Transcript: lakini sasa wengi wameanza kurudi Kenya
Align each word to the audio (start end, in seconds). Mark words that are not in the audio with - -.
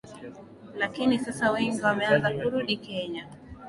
lakini 0.77 1.19
sasa 1.19 1.51
wengi 1.51 1.81
wameanza 1.81 2.31
kurudi 2.31 2.77
Kenya 2.77 3.27